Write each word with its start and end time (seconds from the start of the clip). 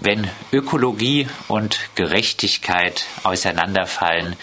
Wenn 0.00 0.30
Ökologie 0.52 1.26
und 1.48 1.80
Gerechtigkeit 1.96 3.04
auseinanderfallen, 3.24 4.36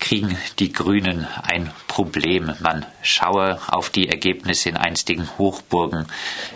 kriegen 0.00 0.36
die 0.58 0.72
Grünen 0.72 1.26
ein 1.42 1.70
Problem. 1.86 2.52
Man 2.60 2.84
schaue 3.02 3.60
auf 3.68 3.90
die 3.90 4.08
Ergebnisse 4.08 4.70
in 4.70 4.76
einstigen 4.76 5.28
Hochburgen 5.38 6.06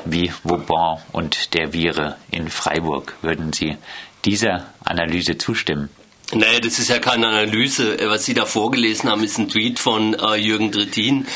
wie 0.04 0.32
Vauban 0.42 1.00
und 1.12 1.54
der 1.54 1.72
Viere 1.72 2.16
in 2.32 2.48
Freiburg. 2.48 3.16
Würden 3.22 3.52
Sie 3.52 3.76
dieser 4.24 4.66
Analyse 4.84 5.38
zustimmen? 5.38 5.88
Naja, 6.34 6.60
das 6.60 6.78
ist 6.78 6.88
ja 6.88 6.98
keine 6.98 7.28
Analyse. 7.28 7.98
Was 8.08 8.24
Sie 8.24 8.32
da 8.32 8.46
vorgelesen 8.46 9.10
haben, 9.10 9.22
ist 9.22 9.36
ein 9.36 9.50
Tweet 9.50 9.78
von 9.78 10.14
äh, 10.14 10.36
Jürgen 10.36 10.72
Trittin, 10.72 11.26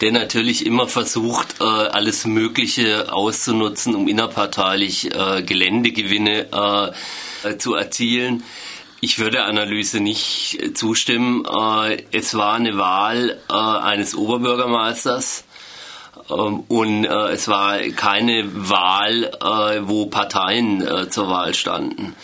der 0.00 0.12
natürlich 0.12 0.64
immer 0.64 0.86
versucht, 0.86 1.60
äh, 1.60 1.64
alles 1.64 2.24
Mögliche 2.24 3.12
auszunutzen, 3.12 3.96
um 3.96 4.06
innerparteilich 4.06 5.12
äh, 5.12 5.42
Geländegewinne 5.42 6.92
äh, 7.42 7.56
zu 7.58 7.74
erzielen. 7.74 8.44
Ich 9.00 9.18
würde 9.18 9.38
der 9.38 9.46
Analyse 9.46 9.98
nicht 9.98 10.60
zustimmen. 10.74 11.44
Äh, 11.44 12.04
es 12.12 12.36
war 12.36 12.54
eine 12.54 12.78
Wahl 12.78 13.40
äh, 13.50 13.52
eines 13.52 14.14
Oberbürgermeisters. 14.14 15.46
Ähm, 16.30 16.60
und 16.68 17.06
es 17.06 17.48
war 17.48 17.80
keine 17.96 18.44
Wahl, 18.70 19.32
wo 19.88 20.06
Parteien 20.06 21.10
zur 21.10 21.28
Wahl 21.28 21.54
standen. 21.54 22.14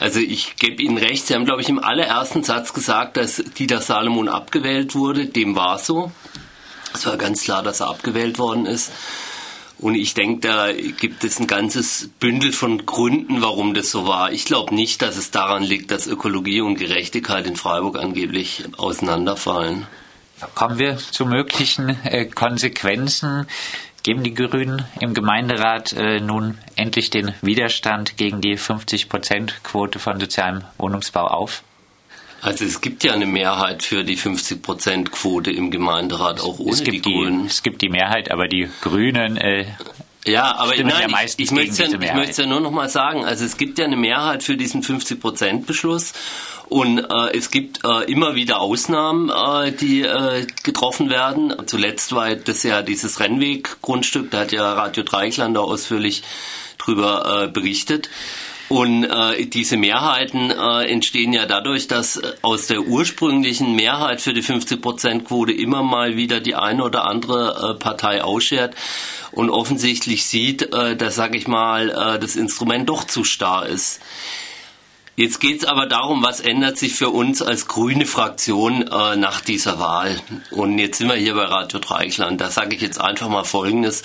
Also 0.00 0.20
ich 0.20 0.56
gebe 0.56 0.82
Ihnen 0.82 0.98
recht, 0.98 1.26
Sie 1.26 1.34
haben, 1.34 1.44
glaube 1.44 1.62
ich, 1.62 1.68
im 1.68 1.78
allerersten 1.78 2.44
Satz 2.44 2.72
gesagt, 2.72 3.16
dass 3.16 3.36
Dieter 3.36 3.80
Salomon 3.80 4.28
abgewählt 4.28 4.94
wurde. 4.94 5.26
Dem 5.26 5.56
war 5.56 5.78
so. 5.78 6.12
Es 6.94 7.06
war 7.06 7.16
ganz 7.16 7.42
klar, 7.42 7.62
dass 7.62 7.80
er 7.80 7.88
abgewählt 7.88 8.38
worden 8.38 8.66
ist. 8.66 8.92
Und 9.78 9.94
ich 9.94 10.14
denke, 10.14 10.48
da 10.48 10.72
gibt 10.72 11.22
es 11.22 11.38
ein 11.38 11.46
ganzes 11.46 12.10
Bündel 12.18 12.52
von 12.52 12.84
Gründen, 12.84 13.42
warum 13.42 13.74
das 13.74 13.90
so 13.90 14.06
war. 14.06 14.32
Ich 14.32 14.44
glaube 14.44 14.74
nicht, 14.74 15.02
dass 15.02 15.16
es 15.16 15.30
daran 15.30 15.62
liegt, 15.62 15.92
dass 15.92 16.08
Ökologie 16.08 16.60
und 16.60 16.76
Gerechtigkeit 16.76 17.46
in 17.46 17.54
Freiburg 17.54 17.96
angeblich 17.96 18.64
auseinanderfallen. 18.76 19.86
Kommen 20.54 20.78
wir 20.78 20.96
zu 20.96 21.26
möglichen 21.26 21.96
äh, 22.04 22.24
Konsequenzen. 22.26 23.46
Geben 24.02 24.22
die 24.22 24.34
Grünen 24.34 24.84
im 25.00 25.12
Gemeinderat 25.12 25.92
äh, 25.92 26.20
nun 26.20 26.58
endlich 26.76 27.10
den 27.10 27.34
Widerstand 27.42 28.16
gegen 28.16 28.40
die 28.40 28.56
50-Prozent-Quote 28.56 29.98
von 29.98 30.20
sozialem 30.20 30.62
Wohnungsbau 30.78 31.26
auf? 31.26 31.62
Also 32.40 32.64
es 32.64 32.80
gibt 32.80 33.02
ja 33.02 33.12
eine 33.12 33.26
Mehrheit 33.26 33.82
für 33.82 34.04
die 34.04 34.16
50-Prozent-Quote 34.16 35.50
im 35.50 35.70
Gemeinderat, 35.70 36.40
auch 36.40 36.60
ohne 36.60 36.72
es 36.72 36.84
gibt 36.84 37.04
die, 37.04 37.12
Grünen. 37.12 37.46
es 37.46 37.62
gibt 37.62 37.82
die 37.82 37.88
Mehrheit, 37.88 38.30
aber 38.30 38.46
die 38.46 38.68
Grünen 38.80 39.36
äh, 39.36 39.66
ja, 40.24 40.56
aber 40.56 40.76
nein, 40.76 41.10
ja 41.10 41.18
ich, 41.24 41.38
ich, 41.38 41.50
möchte 41.50 41.82
ja, 41.82 41.88
ich 41.88 42.14
möchte 42.14 42.42
ja 42.42 42.48
nur 42.48 42.60
noch 42.60 42.70
mal 42.70 42.88
sagen, 42.88 43.24
also 43.24 43.44
es 43.44 43.56
gibt 43.56 43.78
ja 43.78 43.86
eine 43.86 43.96
Mehrheit 43.96 44.42
für 44.42 44.56
diesen 44.56 44.82
50-Prozent-Beschluss 44.82 46.12
und 46.68 46.98
äh, 46.98 47.36
es 47.36 47.50
gibt 47.50 47.84
äh, 47.84 48.10
immer 48.10 48.34
wieder 48.34 48.60
Ausnahmen, 48.60 49.30
äh, 49.30 49.72
die 49.72 50.02
äh, 50.02 50.46
getroffen 50.62 51.08
werden. 51.08 51.54
Zuletzt 51.66 52.14
war 52.14 52.34
das 52.34 52.62
ja 52.62 52.82
dieses 52.82 53.20
Rennweg-Grundstück, 53.20 54.30
da 54.30 54.40
hat 54.40 54.52
ja 54.52 54.72
Radio 54.74 55.02
Dreikland 55.02 55.56
ausführlich 55.56 56.22
drüber 56.76 57.44
äh, 57.44 57.48
berichtet. 57.48 58.10
Und 58.68 59.04
äh, 59.04 59.46
diese 59.46 59.78
Mehrheiten 59.78 60.50
äh, 60.50 60.84
entstehen 60.90 61.32
ja 61.32 61.46
dadurch, 61.46 61.88
dass 61.88 62.18
äh, 62.18 62.34
aus 62.42 62.66
der 62.66 62.82
ursprünglichen 62.82 63.74
Mehrheit 63.74 64.20
für 64.20 64.34
die 64.34 64.42
50-Prozent-Quote 64.42 65.52
immer 65.52 65.82
mal 65.82 66.16
wieder 66.16 66.40
die 66.40 66.54
eine 66.54 66.84
oder 66.84 67.04
andere 67.04 67.76
äh, 67.76 67.78
Partei 67.78 68.22
ausschert 68.22 68.74
und 69.32 69.48
offensichtlich 69.48 70.26
sieht, 70.26 70.74
äh, 70.74 70.96
dass, 70.96 71.14
sag 71.14 71.34
ich 71.34 71.48
mal, 71.48 71.88
äh, 71.88 72.18
das 72.18 72.36
Instrument 72.36 72.90
doch 72.90 73.04
zu 73.04 73.24
starr 73.24 73.66
ist. 73.66 74.02
Jetzt 75.18 75.40
geht 75.40 75.58
es 75.58 75.64
aber 75.64 75.86
darum, 75.86 76.22
was 76.22 76.38
ändert 76.38 76.78
sich 76.78 76.94
für 76.94 77.10
uns 77.10 77.42
als 77.42 77.66
grüne 77.66 78.06
Fraktion 78.06 78.82
äh, 78.82 79.16
nach 79.16 79.40
dieser 79.40 79.80
Wahl. 79.80 80.16
Und 80.52 80.78
jetzt 80.78 80.98
sind 80.98 81.08
wir 81.08 81.16
hier 81.16 81.34
bei 81.34 81.42
Radio 81.42 81.80
Dreikland. 81.80 82.40
Da 82.40 82.52
sage 82.52 82.76
ich 82.76 82.82
jetzt 82.82 83.00
einfach 83.00 83.28
mal 83.28 83.42
Folgendes. 83.42 84.02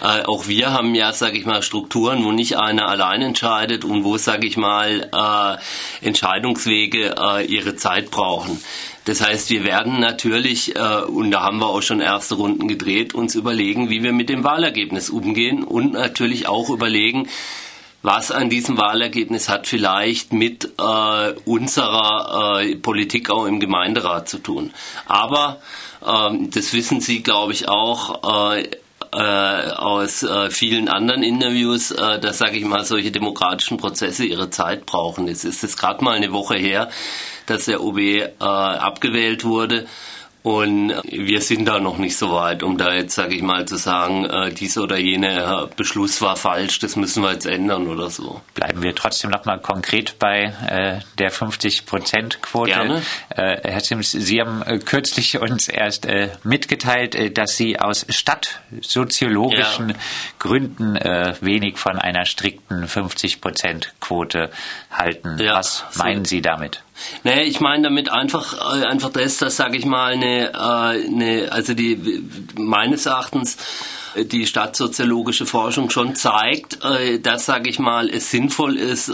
Äh, 0.00 0.24
auch 0.24 0.48
wir 0.48 0.72
haben 0.72 0.96
ja, 0.96 1.12
sage 1.12 1.38
ich 1.38 1.46
mal, 1.46 1.62
Strukturen, 1.62 2.24
wo 2.24 2.32
nicht 2.32 2.58
einer 2.58 2.88
allein 2.88 3.22
entscheidet 3.22 3.84
und 3.84 4.02
wo, 4.02 4.16
sage 4.16 4.48
ich 4.48 4.56
mal, 4.56 5.08
äh, 5.12 6.04
Entscheidungswege 6.04 7.14
äh, 7.16 7.46
ihre 7.46 7.76
Zeit 7.76 8.10
brauchen. 8.10 8.60
Das 9.04 9.24
heißt, 9.24 9.50
wir 9.50 9.62
werden 9.62 10.00
natürlich, 10.00 10.74
äh, 10.74 11.02
und 11.02 11.30
da 11.30 11.42
haben 11.42 11.60
wir 11.60 11.68
auch 11.68 11.82
schon 11.82 12.00
erste 12.00 12.34
Runden 12.34 12.66
gedreht, 12.66 13.14
uns 13.14 13.36
überlegen, 13.36 13.90
wie 13.90 14.02
wir 14.02 14.12
mit 14.12 14.28
dem 14.28 14.42
Wahlergebnis 14.42 15.08
umgehen 15.08 15.62
und 15.62 15.92
natürlich 15.92 16.48
auch 16.48 16.68
überlegen, 16.68 17.28
was 18.02 18.30
an 18.30 18.48
diesem 18.48 18.78
Wahlergebnis 18.78 19.48
hat 19.48 19.66
vielleicht 19.66 20.32
mit 20.32 20.72
äh, 20.78 21.32
unserer 21.44 22.60
äh, 22.60 22.76
Politik 22.76 23.30
auch 23.30 23.46
im 23.46 23.60
Gemeinderat 23.60 24.28
zu 24.28 24.38
tun. 24.38 24.72
Aber 25.06 25.60
ähm, 26.06 26.50
das 26.50 26.72
wissen 26.72 27.00
Sie, 27.00 27.22
glaube 27.22 27.52
ich, 27.52 27.68
auch. 27.68 28.54
Äh, 28.54 28.68
äh, 29.12 29.16
aus 29.16 30.22
äh, 30.22 30.50
vielen 30.50 30.88
anderen 30.88 31.22
Interviews, 31.22 31.92
äh, 31.92 32.18
dass, 32.20 32.38
sage 32.38 32.58
ich 32.58 32.64
mal, 32.64 32.84
solche 32.84 33.10
demokratischen 33.10 33.78
Prozesse 33.78 34.26
ihre 34.26 34.50
Zeit 34.50 34.84
brauchen. 34.84 35.28
Jetzt 35.28 35.44
ist 35.44 35.64
es 35.64 35.78
gerade 35.78 36.04
mal 36.04 36.16
eine 36.16 36.32
Woche 36.32 36.56
her, 36.56 36.90
dass 37.46 37.64
der 37.64 37.82
OB 37.82 37.98
äh, 37.98 38.28
abgewählt 38.38 39.44
wurde. 39.44 39.86
Und 40.42 40.94
wir 41.04 41.40
sind 41.40 41.66
da 41.66 41.80
noch 41.80 41.98
nicht 41.98 42.16
so 42.16 42.32
weit, 42.32 42.62
um 42.62 42.78
da 42.78 42.94
jetzt, 42.94 43.14
sage 43.14 43.34
ich 43.34 43.42
mal, 43.42 43.66
zu 43.66 43.76
sagen, 43.76 44.24
äh, 44.24 44.52
dieser 44.52 44.84
oder 44.84 44.96
jener 44.96 45.66
Beschluss 45.76 46.22
war 46.22 46.36
falsch, 46.36 46.78
das 46.78 46.94
müssen 46.96 47.22
wir 47.22 47.32
jetzt 47.32 47.46
ändern 47.46 47.88
oder 47.88 48.08
so. 48.08 48.40
Bleiben 48.54 48.82
wir 48.82 48.94
trotzdem 48.94 49.30
noch 49.30 49.44
mal 49.44 49.58
konkret 49.58 50.18
bei 50.18 50.54
äh, 50.68 51.00
der 51.18 51.32
50-Prozent-Quote. 51.32 53.02
Äh, 53.30 53.68
Herr 53.68 53.80
Sims, 53.80 54.12
Sie 54.12 54.40
haben 54.40 54.62
äh, 54.62 54.78
kürzlich 54.78 55.38
uns 55.40 55.68
erst 55.68 56.06
äh, 56.06 56.30
mitgeteilt, 56.44 57.16
äh, 57.16 57.30
dass 57.30 57.56
Sie 57.56 57.78
aus 57.80 58.06
stadtsoziologischen 58.08 59.90
ja. 59.90 59.96
Gründen 60.38 60.96
äh, 60.96 61.34
wenig 61.40 61.78
von 61.78 61.98
einer 61.98 62.26
strikten 62.26 62.86
50-Prozent-Quote 62.86 64.50
halten. 64.90 65.38
Ja, 65.40 65.56
Was 65.56 65.84
meinen 65.96 66.24
so. 66.24 66.30
Sie 66.30 66.42
damit? 66.42 66.82
Naja, 67.24 67.42
ich 67.42 67.60
meine 67.60 67.84
damit 67.84 68.10
einfach, 68.10 68.54
äh, 68.54 68.84
einfach 68.84 69.10
das, 69.10 69.38
dass, 69.38 69.56
sage 69.56 69.76
ich 69.76 69.84
mal, 69.84 70.12
eine, 70.12 70.52
äh, 70.52 71.06
eine, 71.06 71.48
also 71.52 71.74
die 71.74 72.24
meines 72.56 73.06
Erachtens 73.06 73.56
äh, 74.14 74.24
die 74.24 74.46
stadtsoziologische 74.46 75.46
Forschung 75.46 75.90
schon 75.90 76.14
zeigt, 76.14 76.78
dass, 77.22 77.46
sage 77.46 77.70
ich 77.70 77.78
mal, 77.78 78.08
es 78.10 78.30
sinnvoll 78.30 78.76
ist, 78.76 79.12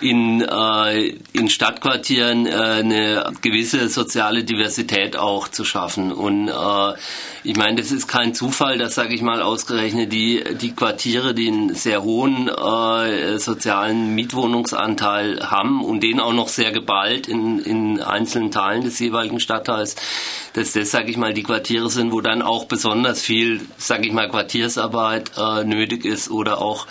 in, 0.00 0.42
äh, 0.42 1.14
in 1.32 1.48
Stadtquartieren 1.48 2.46
äh, 2.46 2.50
eine 2.50 3.32
gewisse 3.40 3.88
soziale 3.88 4.44
Diversität 4.44 5.16
auch 5.16 5.48
zu 5.48 5.64
schaffen. 5.64 6.12
Und 6.12 6.48
äh, 6.48 6.94
ich 7.44 7.56
meine, 7.56 7.76
das 7.76 7.92
ist 7.92 8.06
kein 8.06 8.34
Zufall, 8.34 8.76
dass, 8.76 8.94
sage 8.94 9.14
ich 9.14 9.22
mal, 9.22 9.40
ausgerechnet 9.40 10.12
die, 10.12 10.44
die 10.60 10.72
Quartiere, 10.72 11.32
die 11.32 11.48
einen 11.48 11.74
sehr 11.74 12.02
hohen 12.02 12.48
äh, 12.48 13.38
sozialen 13.38 14.14
Mietwohnungsanteil 14.14 15.50
haben 15.50 15.82
und 15.82 16.02
den 16.02 16.20
auch 16.20 16.34
noch 16.34 16.48
sehr 16.48 16.72
geballt 16.72 17.26
in, 17.26 17.58
in 17.60 18.00
einzelnen 18.02 18.50
Teilen 18.50 18.84
des 18.84 18.98
jeweiligen 18.98 19.40
Stadtteils, 19.40 19.96
dass 20.52 20.72
das, 20.72 20.90
sage 20.90 21.10
ich 21.10 21.16
mal, 21.16 21.32
die 21.32 21.42
Quartiere 21.42 21.88
sind, 21.88 22.12
wo 22.12 22.20
dann 22.20 22.42
auch 22.42 22.66
besonders 22.66 23.22
viel, 23.22 23.62
sage 23.78 24.06
ich 24.06 24.12
mal, 24.12 24.28
Quartiersarbeit 24.28 25.32
äh, 25.38 25.64
nötig 25.64 26.04
ist 26.04 26.30
oder 26.30 26.60
auch 26.60 26.86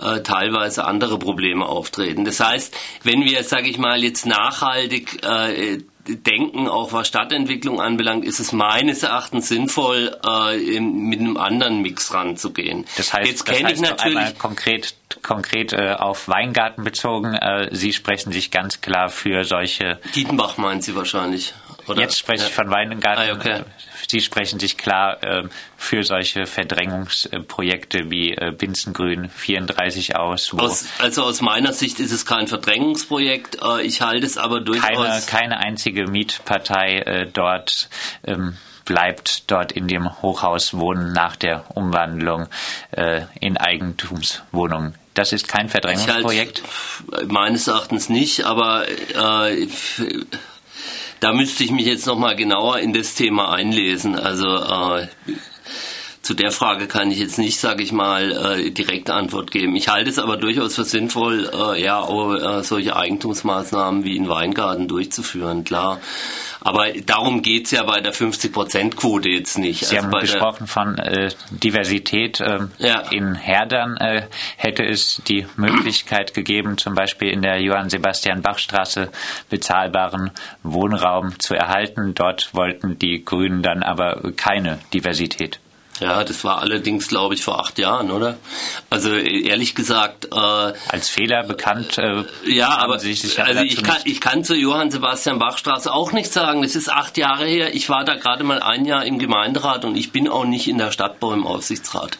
äh, 0.00 0.20
teilweise 0.20 0.84
andere 0.84 1.18
Probleme 1.18 1.66
auftreten. 1.66 2.24
Das 2.24 2.40
heißt, 2.40 2.74
wenn 3.02 3.24
wir, 3.24 3.42
sage 3.44 3.68
ich 3.68 3.78
mal, 3.78 4.02
jetzt 4.02 4.26
nachhaltig 4.26 5.24
äh, 5.24 5.78
denken, 6.06 6.68
auch 6.68 6.92
was 6.92 7.08
Stadtentwicklung 7.08 7.80
anbelangt, 7.80 8.24
ist 8.24 8.38
es 8.38 8.52
meines 8.52 9.02
Erachtens 9.02 9.48
sinnvoll, 9.48 10.16
äh, 10.24 10.80
mit 10.80 11.20
einem 11.20 11.36
anderen 11.36 11.82
Mix 11.82 12.12
ranzugehen. 12.12 12.84
Das 12.96 13.12
heißt, 13.14 13.30
Jetzt 13.30 13.48
heißt 13.48 13.70
ich 13.72 13.80
natürlich 13.80 14.38
konkret, 14.38 14.94
konkret 15.22 15.72
äh, 15.72 15.94
auf 15.94 16.28
Weingarten 16.28 16.84
bezogen. 16.84 17.34
Äh, 17.34 17.68
Sie 17.72 17.92
sprechen 17.92 18.32
sich 18.32 18.50
ganz 18.50 18.80
klar 18.80 19.08
für 19.08 19.44
solche. 19.44 20.00
Dietenbach 20.14 20.58
meinen 20.58 20.82
Sie 20.82 20.94
wahrscheinlich. 20.94 21.54
Oder? 21.86 22.00
Jetzt 22.00 22.18
spreche 22.18 22.46
ich 22.46 22.52
von 22.52 22.70
Weingarten. 22.70 23.30
Ah, 23.30 23.32
okay. 23.32 23.62
Sie 24.08 24.20
sprechen 24.20 24.58
sich 24.58 24.76
klar 24.76 25.22
äh, 25.22 25.44
für 25.76 26.04
solche 26.04 26.46
Verdrängungsprojekte 26.46 28.10
wie 28.10 28.32
äh, 28.32 28.52
Binzengrün 28.52 29.30
34 29.30 30.16
aus. 30.16 30.52
aus. 30.54 30.86
Also 30.98 31.24
aus 31.24 31.40
meiner 31.40 31.72
Sicht 31.72 32.00
ist 32.00 32.12
es 32.12 32.26
kein 32.26 32.46
Verdrängungsprojekt. 32.46 33.58
Äh, 33.62 33.82
ich 33.82 34.00
halte 34.00 34.26
es 34.26 34.38
aber 34.38 34.60
durchaus. 34.60 34.86
Keine, 34.86 35.22
keine 35.26 35.58
einzige 35.58 36.06
Mietpartei 36.06 36.98
äh, 36.98 37.26
dort. 37.26 37.88
Ähm, 38.24 38.56
bleibt 38.84 39.50
dort 39.50 39.72
in 39.72 39.88
dem 39.88 40.20
Hochhaus 40.22 40.74
wohnen 40.74 41.12
nach 41.12 41.36
der 41.36 41.64
Umwandlung 41.74 42.48
äh, 42.90 43.22
in 43.40 43.56
Eigentumswohnungen. 43.56 44.94
Das 45.14 45.32
ist 45.32 45.48
kein 45.48 45.68
Verdrängungsprojekt? 45.68 46.62
Halt, 47.12 47.32
meines 47.32 47.68
Erachtens 47.68 48.08
nicht, 48.08 48.44
aber 48.44 48.86
äh, 48.88 49.68
da 51.24 51.32
müsste 51.32 51.64
ich 51.64 51.70
mich 51.70 51.86
jetzt 51.86 52.06
noch 52.06 52.18
mal 52.18 52.36
genauer 52.36 52.80
in 52.80 52.92
das 52.92 53.14
Thema 53.14 53.50
einlesen. 53.50 54.14
Also 54.14 54.46
äh, 54.46 55.08
zu 56.20 56.34
der 56.34 56.50
Frage 56.50 56.86
kann 56.86 57.10
ich 57.10 57.18
jetzt 57.18 57.38
nicht, 57.38 57.58
sage 57.58 57.82
ich 57.82 57.92
mal, 57.92 58.58
äh, 58.58 58.70
direkte 58.70 59.14
Antwort 59.14 59.50
geben. 59.50 59.74
Ich 59.74 59.88
halte 59.88 60.10
es 60.10 60.18
aber 60.18 60.36
durchaus 60.36 60.74
für 60.74 60.84
sinnvoll, 60.84 61.50
äh, 61.50 61.82
ja, 61.82 61.98
auch, 61.98 62.34
äh, 62.34 62.62
solche 62.62 62.96
Eigentumsmaßnahmen 62.96 64.04
wie 64.04 64.18
in 64.18 64.28
Weingarten 64.28 64.86
durchzuführen, 64.86 65.64
klar. 65.64 65.98
Aber 66.64 66.90
darum 66.92 67.42
geht's 67.42 67.72
ja 67.72 67.82
bei 67.82 68.00
der 68.00 68.14
50-Prozent-Quote 68.14 69.28
jetzt 69.28 69.58
nicht. 69.58 69.84
Sie 69.84 69.98
also 69.98 70.08
haben 70.08 70.20
gesprochen 70.20 70.66
von 70.66 70.96
äh, 70.98 71.30
Diversität. 71.50 72.40
Ähm, 72.40 72.70
ja. 72.78 73.00
In 73.10 73.34
Herdern 73.34 73.98
äh, 73.98 74.22
hätte 74.56 74.82
es 74.82 75.20
die 75.28 75.46
Möglichkeit 75.56 76.32
gegeben, 76.32 76.78
zum 76.78 76.94
Beispiel 76.94 77.28
in 77.28 77.42
der 77.42 77.60
Johann-Sebastian-Bach-Straße 77.60 79.10
bezahlbaren 79.50 80.30
Wohnraum 80.62 81.38
zu 81.38 81.54
erhalten. 81.54 82.14
Dort 82.14 82.54
wollten 82.54 82.98
die 82.98 83.22
Grünen 83.22 83.62
dann 83.62 83.82
aber 83.82 84.32
keine 84.34 84.78
Diversität. 84.94 85.60
Ja, 86.00 86.24
das 86.24 86.42
war 86.42 86.58
allerdings, 86.58 87.06
glaube 87.06 87.34
ich, 87.34 87.44
vor 87.44 87.60
acht 87.60 87.78
Jahren, 87.78 88.10
oder? 88.10 88.36
Also 88.90 89.14
ehrlich 89.14 89.76
gesagt. 89.76 90.26
Äh, 90.26 90.72
Als 90.88 91.08
Fehler 91.08 91.44
bekannt. 91.44 91.98
Äh, 91.98 92.24
ja, 92.46 92.76
aber 92.78 92.94
also 92.94 93.06
ich 93.06 93.82
kann, 93.82 93.98
ich 94.04 94.20
kann 94.20 94.42
zur 94.42 94.56
Johann 94.56 94.90
Sebastian 94.90 95.38
Bach 95.38 95.56
Straße 95.56 95.92
auch 95.92 96.10
nichts 96.12 96.34
sagen. 96.34 96.62
Das 96.62 96.74
ist 96.74 96.90
acht 96.90 97.16
Jahre 97.16 97.46
her. 97.46 97.74
Ich 97.74 97.88
war 97.88 98.04
da 98.04 98.14
gerade 98.16 98.42
mal 98.42 98.60
ein 98.60 98.84
Jahr 98.86 99.04
im 99.04 99.20
Gemeinderat 99.20 99.84
und 99.84 99.96
ich 99.96 100.10
bin 100.10 100.28
auch 100.28 100.44
nicht 100.44 100.66
in 100.66 100.78
der 100.78 100.90
Stadtbau 100.90 101.32
im 101.32 101.46
Aufsichtsrat. 101.46 102.18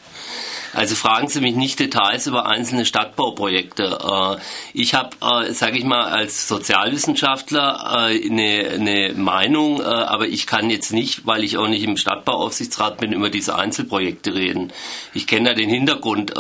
Also 0.75 0.97
fragen 0.97 1.29
Sie 1.29 1.41
mich 1.41 1.55
nicht 1.55 1.79
Details 1.79 2.27
über 2.27 2.47
einzelne 2.47 2.85
Stadtbauprojekte. 2.85 3.99
Äh, 4.03 4.37
ich 4.73 4.95
habe, 4.95 5.11
äh, 5.21 5.53
sage 5.53 5.79
ich 5.79 5.85
mal, 5.85 6.05
als 6.05 6.49
Sozialwissenschaftler 6.49 8.09
äh, 8.11 8.29
eine, 8.29 8.71
eine 8.71 9.15
Meinung, 9.15 9.81
aber 9.83 10.27
ich 10.27 10.47
kann 10.47 10.71
jetzt 10.71 10.93
nicht, 10.93 11.27
weil 11.27 11.45
ich 11.45 11.59
auch 11.59 11.69
nicht 11.69 11.85
im 11.85 11.97
Stadtbauaufsichtsrat 11.97 12.99
bin, 12.99 13.13
über 13.13 13.31
diese 13.31 13.57
Einzelprojekte 13.57 14.35
reden. 14.35 14.73
Ich 15.13 15.27
kenne 15.27 15.51
da 15.51 15.55
den 15.55 15.71
Hintergrund. 15.71 16.35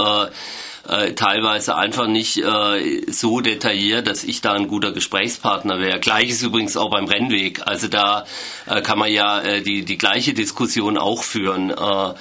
Teilweise 1.17 1.77
einfach 1.77 2.07
nicht 2.07 2.37
äh, 2.37 3.11
so 3.11 3.41
detailliert, 3.41 4.07
dass 4.07 4.23
ich 4.23 4.43
da 4.43 4.53
ein 4.53 4.69
guter 4.69 4.93
Gesprächspartner 4.93 5.79
wäre. 5.79 5.99
Gleiches 5.99 6.43
übrigens 6.43 6.77
auch 6.77 6.91
beim 6.91 7.07
Rennweg. 7.07 7.67
Also 7.67 7.89
da 7.89 8.27
äh, 8.67 8.83
kann 8.83 8.99
man 8.99 9.11
ja 9.11 9.41
äh, 9.41 9.63
die, 9.63 9.87
die 9.87 9.97
gleiche 9.97 10.35
Diskussion 10.35 10.99
auch 10.99 11.23
führen. 11.23 11.71
Äh, 11.71 12.15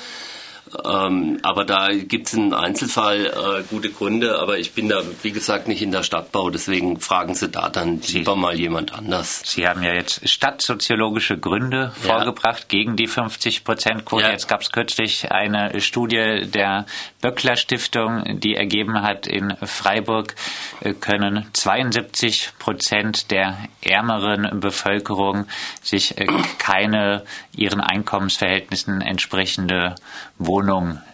ähm, 0.85 1.39
aber 1.43 1.65
da 1.65 1.89
gibt 1.93 2.27
es 2.27 2.33
im 2.33 2.53
Einzelfall 2.53 3.25
äh, 3.25 3.63
gute 3.69 3.89
Gründe, 3.89 4.39
aber 4.39 4.57
ich 4.57 4.73
bin 4.73 4.89
da, 4.89 5.01
wie 5.21 5.31
gesagt, 5.31 5.67
nicht 5.67 5.81
in 5.81 5.91
der 5.91 6.03
Stadtbau, 6.03 6.49
deswegen 6.49 6.99
fragen 6.99 7.35
Sie 7.35 7.49
da 7.49 7.69
dann 7.69 8.01
Sie, 8.01 8.19
lieber 8.19 8.35
mal 8.35 8.55
jemand 8.55 8.93
anders. 8.93 9.43
Sie 9.45 9.67
haben 9.67 9.83
ja 9.83 9.93
jetzt 9.93 10.27
stadtsoziologische 10.27 11.37
Gründe 11.37 11.93
ja. 12.03 12.13
vorgebracht 12.13 12.69
gegen 12.69 12.95
die 12.95 13.07
50-Prozent-Quote. 13.07 14.23
Ja. 14.23 14.31
Jetzt 14.31 14.47
gab 14.47 14.61
es 14.61 14.71
kürzlich 14.71 15.31
eine 15.31 15.79
Studie 15.81 16.47
der 16.47 16.85
Böckler 17.21 17.55
Stiftung, 17.55 18.39
die 18.39 18.55
ergeben 18.55 19.01
hat, 19.01 19.27
in 19.27 19.55
Freiburg 19.63 20.35
äh, 20.81 20.93
können 20.93 21.45
72 21.53 22.51
Prozent 22.59 23.31
der 23.31 23.57
ärmeren 23.81 24.59
Bevölkerung 24.59 25.45
sich 25.81 26.17
äh, 26.17 26.27
keine 26.57 27.23
ihren 27.55 27.81
Einkommensverhältnissen 27.81 29.01
entsprechende 29.01 29.95
Wohnung 30.37 30.62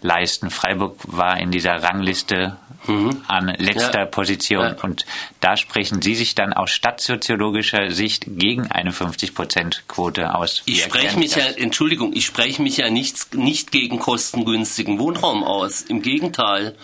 leisten. 0.01 0.49
Freiburg 0.49 0.95
war 1.05 1.39
in 1.39 1.51
dieser 1.51 1.83
Rangliste 1.83 2.57
mhm. 2.87 3.21
an 3.27 3.47
letzter 3.57 3.99
ja. 3.99 4.05
Position. 4.05 4.75
Ja. 4.77 4.83
Und 4.83 5.05
da 5.39 5.57
sprechen 5.57 6.01
Sie 6.01 6.15
sich 6.15 6.35
dann 6.35 6.53
aus 6.53 6.71
stadtsoziologischer 6.71 7.91
Sicht 7.91 8.25
gegen 8.27 8.71
eine 8.71 8.91
50-Prozent-Quote 8.91 10.33
aus. 10.35 10.63
Wie 10.65 10.73
ich 10.73 10.83
spreche 10.83 11.17
mich 11.17 11.35
ja, 11.35 11.45
Entschuldigung, 11.45 12.13
ich 12.13 12.25
spreche 12.25 12.61
mich 12.61 12.77
ja 12.77 12.89
nicht, 12.89 13.35
nicht 13.35 13.71
gegen 13.71 13.99
kostengünstigen 13.99 14.99
Wohnraum 14.99 15.43
aus. 15.43 15.81
Im 15.81 16.01
Gegenteil. 16.01 16.75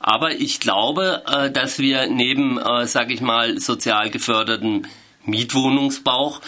Aber 0.00 0.32
ich 0.32 0.60
glaube, 0.60 1.22
äh, 1.26 1.50
dass 1.50 1.78
wir 1.78 2.06
neben, 2.08 2.58
äh, 2.58 2.86
sage 2.86 3.12
ich 3.12 3.20
mal, 3.20 3.58
sozial 3.58 4.10
geförderten 4.10 4.86
Mietwohnungsbau 5.24 6.38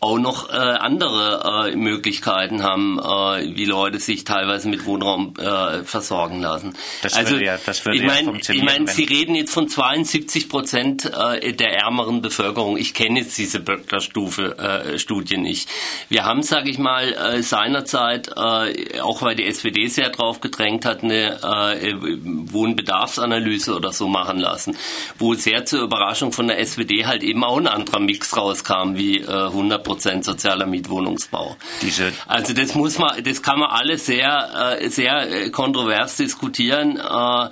auch 0.00 0.18
noch 0.18 0.48
äh, 0.48 0.52
andere 0.52 1.70
äh, 1.72 1.76
Möglichkeiten 1.76 2.62
haben, 2.62 3.00
äh, 3.00 3.56
wie 3.56 3.64
Leute 3.64 3.98
sich 3.98 4.22
teilweise 4.22 4.68
mit 4.68 4.86
Wohnraum 4.86 5.34
äh, 5.36 5.82
versorgen 5.82 6.40
lassen. 6.40 6.74
Das 7.02 7.14
also 7.14 7.32
würde 7.32 7.44
ja, 7.44 7.58
das 7.66 7.84
würde 7.84 7.98
ich 7.98 8.04
meine, 8.04 8.38
ja 8.40 8.54
ich 8.54 8.62
meine, 8.62 8.86
Sie 8.86 9.02
reden 9.02 9.34
jetzt 9.34 9.52
von 9.52 9.68
72 9.68 10.48
Prozent 10.48 11.04
äh, 11.04 11.52
der 11.52 11.72
ärmeren 11.78 12.22
Bevölkerung. 12.22 12.76
Ich 12.76 12.94
kenne 12.94 13.18
jetzt 13.20 13.36
diese 13.38 13.58
Böckler-Stufe 13.58 14.56
äh, 14.58 14.98
Studie 15.00 15.36
nicht. 15.36 15.68
Wir 16.08 16.24
haben, 16.24 16.44
sage 16.44 16.70
ich 16.70 16.78
mal, 16.78 17.12
äh, 17.14 17.42
seinerzeit, 17.42 18.28
äh, 18.28 19.00
auch 19.00 19.22
weil 19.22 19.34
die 19.34 19.46
SPD 19.46 19.88
sehr 19.88 20.10
drauf 20.10 20.40
gedrängt 20.40 20.84
hat, 20.84 21.02
eine 21.02 21.42
äh, 21.42 21.94
Wohnbedarfsanalyse 21.98 23.74
oder 23.74 23.90
so 23.90 24.06
machen 24.06 24.38
lassen, 24.38 24.76
wo 25.18 25.34
sehr 25.34 25.64
zur 25.64 25.82
Überraschung 25.82 26.30
von 26.30 26.46
der 26.46 26.60
SPD 26.60 27.04
halt 27.04 27.24
eben 27.24 27.42
auch 27.42 27.58
ein 27.58 27.66
anderer 27.66 27.98
Mix 27.98 28.36
rauskam, 28.36 28.94
wie 28.94 29.22
äh, 29.22 29.26
100 29.26 29.87
Prozent 29.88 30.24
sozialer 30.24 30.66
Mietwohnungsbau. 30.66 31.56
Diese 31.82 32.12
also 32.26 32.52
das 32.52 32.74
muss 32.74 32.98
man, 32.98 33.24
das 33.24 33.42
kann 33.42 33.58
man 33.58 33.70
alles 33.70 34.06
sehr, 34.06 34.78
äh, 34.80 34.88
sehr 34.88 35.46
äh, 35.46 35.50
kontrovers 35.50 36.16
diskutieren. 36.16 36.98
Äh, 36.98 37.50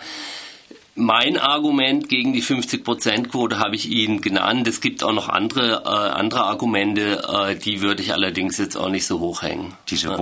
mein 0.97 1.39
Argument 1.39 2.09
gegen 2.09 2.33
die 2.33 2.43
50-Prozent-Quote 2.43 3.59
habe 3.59 3.75
ich 3.75 3.91
Ihnen 3.91 4.21
genannt. 4.23 4.67
Es 4.67 4.81
gibt 4.81 5.03
auch 5.05 5.13
noch 5.13 5.29
andere, 5.29 5.83
äh, 5.85 5.89
andere 5.89 6.45
Argumente, 6.45 7.23
äh, 7.29 7.57
die 7.57 7.83
würde 7.83 8.03
ich 8.03 8.13
allerdings 8.13 8.57
jetzt 8.59 8.77
auch 8.77 8.89
nicht 8.89 9.07
so 9.07 9.21
hochhängen. 9.21 9.75
Diese 9.89 10.09
ja. 10.09 10.17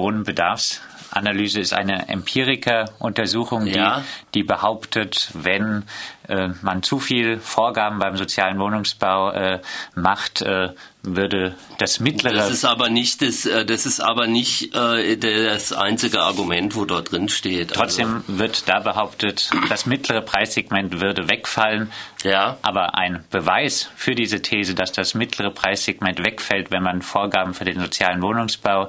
Wohnbedarfsanalyse 1.14 1.60
ist 1.60 1.72
eine 1.72 2.08
Empirikeruntersuchung, 2.08 3.66
die, 3.66 3.72
ja. 3.72 4.02
die 4.34 4.42
behauptet, 4.42 5.30
wenn 5.34 5.84
äh, 6.28 6.48
man 6.62 6.82
zu 6.82 6.98
viel 6.98 7.38
Vorgaben 7.38 7.98
beim 7.98 8.16
sozialen 8.16 8.58
Wohnungsbau 8.58 9.30
äh, 9.30 9.60
macht, 9.94 10.42
äh, 10.42 10.70
würde 11.02 11.54
das 11.78 12.00
mittlere. 12.00 12.34
Das 12.34 12.50
ist 12.50 12.64
aber 12.64 12.88
nicht 12.88 13.20
das, 13.20 13.44
äh, 13.44 13.64
das 13.66 13.84
ist 13.84 14.00
aber 14.00 14.26
nicht 14.26 14.74
äh, 14.74 15.16
das 15.16 15.72
einzige 15.72 16.22
Argument, 16.22 16.74
wo 16.74 16.86
dort 16.86 17.12
drin 17.12 17.28
steht. 17.28 17.74
Trotzdem 17.74 18.22
also. 18.26 18.38
wird 18.38 18.68
da 18.68 18.80
behauptet, 18.80 19.50
das 19.68 19.84
mittlere 19.86 20.22
Preissegment 20.22 21.00
würde 21.00 21.28
wegfallen. 21.28 21.90
Ja. 22.22 22.56
Aber 22.62 22.96
ein 22.96 23.24
Beweis 23.30 23.90
für 23.96 24.14
diese 24.14 24.40
These, 24.40 24.74
dass 24.74 24.92
das 24.92 25.12
mittlere 25.12 25.50
Preissegment 25.50 26.24
wegfällt, 26.24 26.70
wenn 26.70 26.82
man 26.82 27.02
Vorgaben 27.02 27.52
für 27.52 27.66
den 27.66 27.80
sozialen 27.80 28.22
Wohnungsbau 28.22 28.88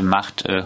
macht, 0.00 0.46
äh, 0.46 0.62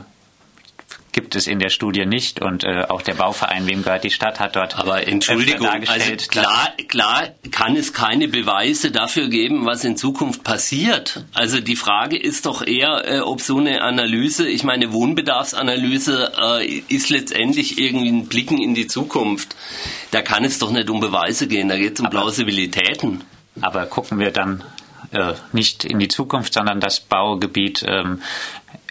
gibt 1.12 1.36
es 1.36 1.46
in 1.46 1.58
der 1.58 1.68
Studie 1.68 2.06
nicht 2.06 2.40
und 2.40 2.64
äh, 2.64 2.84
auch 2.88 3.02
der 3.02 3.14
Bauverein, 3.14 3.66
wem 3.66 3.82
gehört 3.82 4.02
die 4.02 4.10
Stadt, 4.10 4.40
hat 4.40 4.56
dort. 4.56 4.78
Aber 4.78 5.06
Entschuldigung, 5.06 5.66
also 5.66 6.16
klar, 6.28 6.72
klar 6.88 7.28
kann 7.50 7.76
es 7.76 7.92
keine 7.92 8.28
Beweise 8.28 8.90
dafür 8.90 9.28
geben, 9.28 9.66
was 9.66 9.84
in 9.84 9.98
Zukunft 9.98 10.42
passiert. 10.42 11.24
Also 11.34 11.60
die 11.60 11.76
Frage 11.76 12.16
ist 12.16 12.46
doch 12.46 12.66
eher, 12.66 13.04
äh, 13.06 13.20
ob 13.20 13.42
so 13.42 13.58
eine 13.58 13.82
Analyse, 13.82 14.48
ich 14.48 14.64
meine 14.64 14.92
Wohnbedarfsanalyse 14.92 16.32
äh, 16.40 16.66
ist 16.88 17.10
letztendlich 17.10 17.78
irgendwie 17.78 18.08
ein 18.08 18.26
Blicken 18.26 18.58
in 18.58 18.74
die 18.74 18.86
Zukunft. 18.86 19.54
Da 20.12 20.22
kann 20.22 20.44
es 20.44 20.58
doch 20.58 20.70
nicht 20.70 20.88
um 20.88 21.00
Beweise 21.00 21.46
gehen, 21.46 21.68
da 21.68 21.76
geht 21.76 21.94
es 21.94 22.00
um 22.00 22.06
aber, 22.06 22.20
Plausibilitäten. 22.20 23.22
Aber 23.60 23.84
gucken 23.84 24.18
wir 24.18 24.30
dann 24.30 24.64
äh, 25.12 25.34
nicht 25.52 25.84
in 25.84 25.98
die 25.98 26.08
Zukunft, 26.08 26.54
sondern 26.54 26.80
das 26.80 27.00
Baugebiet 27.00 27.84
ähm, 27.86 28.22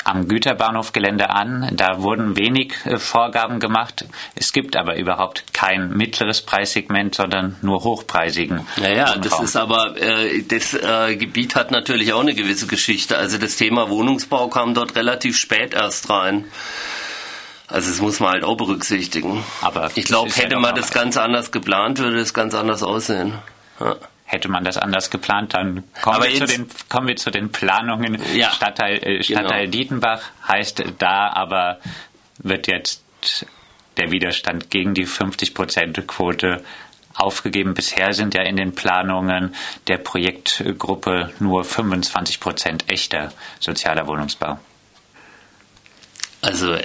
am 0.03 0.27
Güterbahnhofgelände 0.27 1.29
an. 1.29 1.70
Da 1.74 2.01
wurden 2.01 2.36
wenig 2.36 2.74
äh, 2.86 2.98
Vorgaben 2.98 3.60
gemacht. 3.60 4.05
Es 4.36 4.53
gibt 4.53 4.75
aber 4.75 4.98
überhaupt 4.98 5.53
kein 5.53 5.89
mittleres 5.91 6.41
Preissegment, 6.41 7.15
sondern 7.15 7.58
nur 7.62 7.84
hochpreisigen. 7.84 8.67
Naja, 8.77 9.17
das 9.17 9.39
ist 9.39 9.55
aber, 9.55 9.98
äh, 10.01 10.43
das 10.43 10.74
äh, 10.74 11.15
Gebiet 11.15 11.55
hat 11.55 11.72
natürlich 11.72 12.13
auch 12.13 12.22
eine 12.22 12.34
gewisse 12.34 12.67
Geschichte. 12.67 13.17
Also 13.17 13.38
das 13.38 13.55
Thema 13.55 13.89
Wohnungsbau 13.89 14.48
kam 14.48 14.74
dort 14.74 14.96
relativ 14.96 15.38
spät 15.38 15.74
erst 15.74 16.10
rein. 16.10 16.46
Also 17.67 17.89
das 17.89 18.01
muss 18.01 18.20
man 18.20 18.31
halt 18.31 18.43
auch 18.43 18.58
berücksichtigen. 18.58 19.43
Aber 19.62 19.91
ich 19.96 20.05
glaube, 20.05 20.29
hätte 20.31 20.55
ja 20.55 20.60
man 20.60 20.75
das 20.75 20.91
ganz 20.91 21.15
anders 21.15 21.51
geplant, 21.51 22.00
würde 22.00 22.20
es 22.20 22.34
ganz 22.34 22.53
anders 22.53 22.84
aussehen. 22.84 23.36
Ja 23.79 23.96
hätte 24.31 24.47
man 24.50 24.63
das 24.63 24.77
anders 24.77 25.09
geplant, 25.09 25.53
dann 25.53 25.83
kommen, 26.01 26.23
wir, 26.23 26.33
zu 26.33 26.45
den, 26.45 26.67
kommen 26.88 27.07
wir 27.07 27.17
zu 27.17 27.31
den 27.31 27.51
Planungen. 27.51 28.21
Ja, 28.33 28.51
Stadtteil, 28.51 28.97
äh, 29.03 29.23
Stadtteil 29.23 29.65
genau. 29.65 29.71
Dietenbach 29.71 30.21
heißt 30.47 30.83
da 30.97 31.29
aber, 31.33 31.79
wird 32.38 32.67
jetzt 32.67 33.03
der 33.97 34.11
Widerstand 34.11 34.69
gegen 34.69 34.93
die 34.93 35.05
50-Prozent-Quote 35.05 36.63
aufgegeben. 37.13 37.73
Bisher 37.73 38.13
sind 38.13 38.33
ja 38.33 38.43
in 38.43 38.55
den 38.55 38.73
Planungen 38.73 39.53
der 39.88 39.97
Projektgruppe 39.97 41.31
nur 41.39 41.65
25 41.65 42.39
Prozent 42.39 42.89
echter 42.89 43.33
sozialer 43.59 44.07
Wohnungsbau. 44.07 44.59
Also 46.41 46.77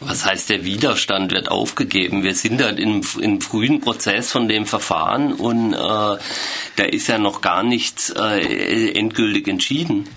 was 0.00 0.26
heißt, 0.26 0.50
der 0.50 0.64
Widerstand 0.64 1.32
wird 1.32 1.50
aufgegeben? 1.50 2.22
Wir 2.22 2.34
sind 2.34 2.62
halt 2.62 2.78
im, 2.78 3.02
im 3.20 3.40
frühen 3.40 3.80
Prozess 3.80 4.30
von 4.30 4.48
dem 4.48 4.66
Verfahren 4.66 5.32
und 5.32 5.72
äh, 5.72 5.76
da 5.76 6.84
ist 6.90 7.08
ja 7.08 7.18
noch 7.18 7.40
gar 7.40 7.62
nichts 7.62 8.10
äh, 8.10 8.92
endgültig 8.92 9.48
entschieden. 9.48 10.08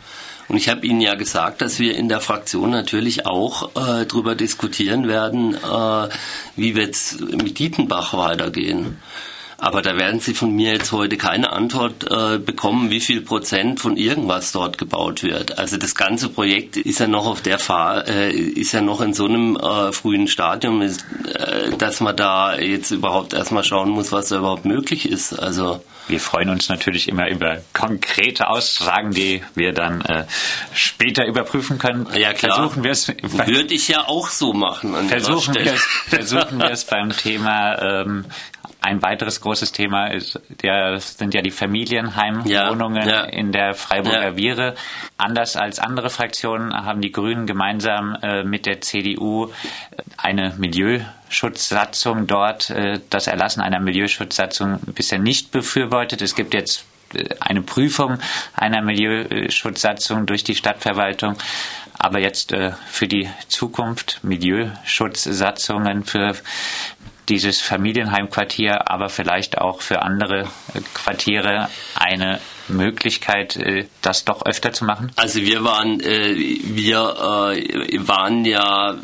Und 0.50 0.58
ich 0.58 0.68
habe 0.68 0.86
Ihnen 0.86 1.00
ja 1.00 1.14
gesagt, 1.14 1.62
dass 1.62 1.80
wir 1.80 1.96
in 1.96 2.10
der 2.10 2.22
Fraktion 2.22 2.72
natürlich 2.72 3.28
auch 3.28 3.70
äh, 3.76 4.06
darüber 4.06 4.36
diskutieren 4.36 5.08
werden, 5.08 5.54
äh, 5.54 6.10
wie 6.56 6.76
wird 6.76 6.96
es 6.96 7.20
mit 7.20 7.60
Dietenbach 7.60 8.16
weitergehen. 8.16 8.98
Aber 9.60 9.82
da 9.82 9.98
werden 9.98 10.20
Sie 10.20 10.34
von 10.34 10.56
mir 10.56 10.74
jetzt 10.74 10.92
heute 10.92 11.18
keine 11.18 11.52
Antwort 11.52 12.10
äh, 12.10 12.38
bekommen, 12.38 12.90
wie 12.90 13.02
viel 13.02 13.22
Prozent 13.22 13.80
von 13.80 13.98
irgendwas 13.98 14.52
dort 14.52 14.78
gebaut 14.78 15.24
wird. 15.24 15.58
Also 15.58 15.78
das 15.78 15.96
ganze 15.96 16.30
Projekt 16.30 16.78
ist 16.78 17.00
ja 17.00 17.08
noch 17.08 17.26
auf 17.26 17.42
der 17.42 17.60
Fahr 17.60 18.08
äh, 18.08 18.32
ist 18.32 18.72
ja 18.72 18.82
noch 18.82 19.02
in 19.02 19.14
so 19.14 19.26
einem 19.26 19.58
äh, 19.58 19.92
frühen 19.92 20.28
Stadium, 20.28 20.82
ist, 20.82 21.06
äh, 21.34 21.72
dass 21.78 22.00
man 22.00 22.16
da 22.16 22.58
jetzt 22.58 22.92
überhaupt 22.92 23.34
erstmal 23.34 23.64
schauen 23.64 23.90
muss, 23.90 24.12
was 24.12 24.30
da 24.30 24.38
überhaupt 24.38 24.66
möglich 24.66 25.10
ist. 25.10 25.34
Also 25.34 25.82
wir 26.10 26.20
freuen 26.20 26.50
uns 26.50 26.70
natürlich 26.70 27.08
immer 27.08 27.30
über 27.30 27.62
konkrete 27.74 28.50
Aussagen, 28.50 29.12
die 29.12 29.44
wir 29.54 29.74
dann 29.74 30.02
äh, 30.02 30.26
später 30.74 31.26
überprüfen 31.26 31.78
können. 31.78 32.08
Ja, 32.16 32.34
klar. 32.34 32.56
Versuchen 32.56 32.84
wir 32.84 32.92
es. 32.92 33.08
Würde 33.10 33.74
ich 33.74 33.88
ja 33.88 34.08
auch 34.08 34.30
so 34.30 34.54
machen. 34.54 35.08
versuchen 35.08 35.54
wir 35.54 35.74
es, 35.74 35.84
versuchen 36.08 36.58
wir 36.58 36.72
es 36.72 36.86
beim 36.86 37.12
Thema 37.12 38.02
ähm, 38.02 38.26
ein 38.82 39.02
weiteres 39.02 39.42
großes 39.42 39.72
Thema 39.72 40.08
ist, 40.08 40.40
der, 40.62 41.00
sind 41.00 41.34
ja 41.34 41.42
die 41.42 41.52
Familienheimwohnungen 41.52 43.08
ja, 43.08 43.16
ja. 43.16 43.24
in 43.26 43.52
der 43.52 43.74
Freiburger 43.74 44.30
ja. 44.30 44.36
Viere. 44.38 44.76
Anders 45.18 45.58
als 45.58 45.80
andere 45.80 46.10
Fraktionen 46.10 46.74
haben 46.74 47.02
die 47.02 47.12
Grünen 47.12 47.46
gemeinsam 47.46 48.16
äh, 48.22 48.44
mit 48.44 48.66
der 48.66 48.80
CDU 48.82 49.52
eine 50.18 50.54
Milieuschutzsatzung 50.58 52.28
dort, 52.28 52.70
äh, 52.70 53.00
das 53.10 53.28
Erlassen 53.28 53.62
einer 53.62 53.80
Milieuschutzsatzung 53.80 54.80
bisher 54.96 55.20
nicht 55.20 55.52
befürwortet. 55.52 56.22
Es 56.22 56.36
gibt 56.36 56.54
jetzt 56.54 56.86
äh, 57.14 57.26
eine 57.42 57.62
Prüfung 57.62 58.20
einer 58.56 58.82
Milieuschutzsatzung 58.82 60.26
durch 60.26 60.44
die 60.46 60.56
Stadtverwaltung. 60.56 61.36
Aber 62.02 62.20
jetzt 62.20 62.54
äh, 62.54 62.72
für 62.88 63.10
die 63.10 63.30
Zukunft 63.50 64.20
Milieuschutzsatzungen 64.24 66.06
für 66.06 66.34
dieses 67.30 67.62
Familienheimquartier, 67.62 68.90
aber 68.90 69.10
vielleicht 69.10 69.60
auch 69.60 69.82
für 69.82 70.02
andere 70.02 70.42
äh, 70.74 70.82
Quartiere 70.94 71.70
eine 71.96 72.40
Möglichkeit, 72.68 73.56
äh, 73.56 73.86
das 74.02 74.26
doch 74.26 74.46
öfter 74.46 74.74
zu 74.74 74.86
machen? 74.86 75.12
Also 75.16 75.42
wir 75.42 75.64
waren, 75.64 76.00
äh, 76.02 76.36
wir 76.36 76.98
waren 78.08 78.46
ja 78.46 78.96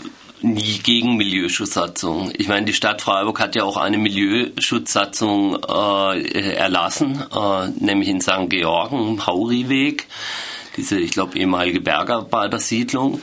nie 0.42 0.80
gegen 0.84 1.16
Milieuschutzsatzung. 1.16 2.32
Ich 2.38 2.48
meine, 2.48 2.66
die 2.66 2.74
Stadt 2.74 3.02
Freiburg 3.02 3.40
hat 3.40 3.56
ja 3.56 3.64
auch 3.64 3.78
eine 3.78 3.98
Milieuschutzsatzung 3.98 5.56
erlassen, 5.64 7.24
nämlich 7.80 8.10
in 8.10 8.22
St. 8.22 8.50
Georgen, 8.50 9.26
Hauriweg, 9.26 10.06
diese, 10.78 11.00
ich 11.00 11.12
glaube, 11.12 11.38
ehemalige 11.40 11.82
Bergarbeitersiedlung. 11.82 13.22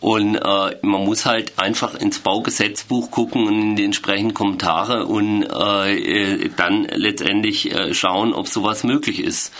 Und 0.00 0.36
äh, 0.36 0.76
man 0.82 1.04
muss 1.04 1.26
halt 1.26 1.58
einfach 1.58 1.94
ins 1.94 2.20
Baugesetzbuch 2.20 3.10
gucken 3.10 3.46
und 3.48 3.60
in 3.60 3.76
die 3.76 3.84
entsprechenden 3.84 4.32
Kommentare 4.32 5.06
und 5.06 5.42
äh, 5.42 6.48
dann 6.56 6.84
letztendlich 6.84 7.72
äh, 7.74 7.94
schauen, 7.94 8.32
ob 8.32 8.46
sowas 8.46 8.84
möglich 8.84 9.20
ist. 9.20 9.52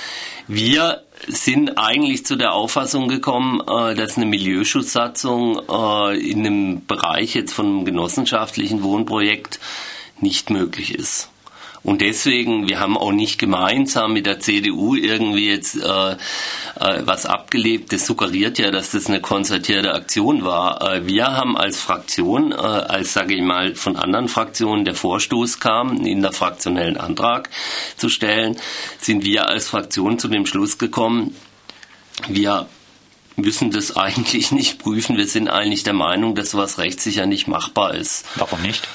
Wir 0.46 1.02
sind 1.26 1.76
eigentlich 1.76 2.24
zu 2.24 2.36
der 2.36 2.52
Auffassung 2.52 3.08
gekommen, 3.08 3.60
äh, 3.60 3.94
dass 3.96 4.16
eine 4.16 4.26
Milieuschutzsatzung 4.26 5.60
äh, 5.68 6.18
in 6.18 6.46
einem 6.46 6.86
Bereich 6.86 7.34
jetzt 7.34 7.52
von 7.52 7.66
einem 7.66 7.84
genossenschaftlichen 7.84 8.84
Wohnprojekt 8.84 9.58
nicht 10.20 10.50
möglich 10.50 10.94
ist. 10.94 11.30
Und 11.82 12.00
deswegen, 12.00 12.68
wir 12.68 12.80
haben 12.80 12.96
auch 12.96 13.12
nicht 13.12 13.38
gemeinsam 13.38 14.12
mit 14.12 14.26
der 14.26 14.40
CDU 14.40 14.94
irgendwie 14.94 15.48
jetzt 15.48 15.76
äh, 15.76 16.12
äh, 16.12 16.16
was 17.04 17.26
abgelebt. 17.26 17.92
Das 17.92 18.06
suggeriert 18.06 18.58
ja, 18.58 18.70
dass 18.70 18.90
das 18.90 19.06
eine 19.06 19.20
konzertierte 19.20 19.94
Aktion 19.94 20.44
war. 20.44 20.82
Äh, 20.82 21.06
wir 21.06 21.26
haben 21.28 21.56
als 21.56 21.80
Fraktion, 21.80 22.52
äh, 22.52 22.56
als 22.56 23.12
sage 23.12 23.34
ich 23.34 23.42
mal 23.42 23.74
von 23.74 23.96
anderen 23.96 24.28
Fraktionen 24.28 24.84
der 24.84 24.94
Vorstoß 24.94 25.60
kam, 25.60 25.90
einen 25.90 26.06
interfraktionellen 26.06 26.96
Antrag 26.96 27.48
zu 27.96 28.08
stellen, 28.08 28.56
sind 29.00 29.24
wir 29.24 29.48
als 29.48 29.68
Fraktion 29.68 30.18
zu 30.18 30.28
dem 30.28 30.46
Schluss 30.46 30.78
gekommen, 30.78 31.34
wir 32.26 32.66
müssen 33.36 33.70
das 33.70 33.96
eigentlich 33.96 34.50
nicht 34.50 34.78
prüfen. 34.78 35.16
Wir 35.16 35.26
sind 35.26 35.48
eigentlich 35.48 35.84
der 35.84 35.94
Meinung, 35.94 36.34
dass 36.34 36.50
sowas 36.50 36.78
rechtssicher 36.78 37.26
nicht 37.26 37.46
machbar 37.46 37.94
ist. 37.94 38.24
Warum 38.34 38.62
nicht? 38.62 38.86